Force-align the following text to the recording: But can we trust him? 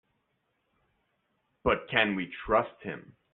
But 1.63 1.87
can 1.91 2.15
we 2.15 2.33
trust 2.43 2.81
him? 2.81 3.15